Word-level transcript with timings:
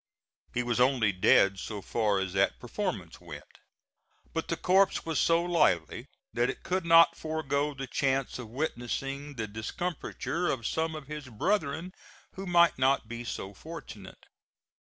He 0.55 0.63
was 0.63 0.79
only 0.79 1.11
dead 1.11 1.59
so 1.59 1.79
far 1.83 2.17
as 2.17 2.33
that 2.33 2.59
performance 2.59 3.21
went; 3.21 3.59
but 4.33 4.47
the 4.47 4.57
corpse 4.57 5.05
was 5.05 5.19
so 5.19 5.43
lively 5.43 6.07
that 6.33 6.49
it 6.49 6.63
could 6.63 6.87
not 6.87 7.15
forego 7.15 7.75
the 7.75 7.85
chance 7.85 8.39
of 8.39 8.49
witnessing 8.49 9.35
the 9.35 9.45
discomfiture 9.47 10.47
of 10.47 10.65
some 10.65 10.95
of 10.95 11.05
his 11.05 11.27
brethren 11.27 11.93
who 12.33 12.47
might 12.47 12.79
not 12.79 13.07
be 13.07 13.23
so 13.23 13.53
fortunate. 13.53 14.25